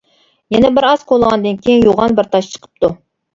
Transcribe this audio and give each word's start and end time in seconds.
يەنە 0.53 0.71
بىر 0.77 0.87
ئاز 0.87 1.03
كولىغاندىن 1.11 1.59
كېيىن 1.67 1.85
يوغان 1.89 2.17
بىر 2.21 2.31
تاش 2.33 2.49
چىقىپتۇ. 2.57 2.93